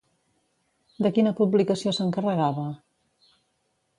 [1.05, 2.65] De quina publicació s'encarregava?